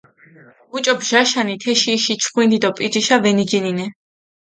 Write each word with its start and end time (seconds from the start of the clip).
მუჭო 0.69 0.93
ბჟაშანი, 1.01 1.55
თეში 1.61 1.89
იში 1.97 2.13
ჩხვინდი 2.21 2.57
დო 2.63 2.69
პიჯიშა 2.77 3.15
ვენიჯინინე. 3.23 3.85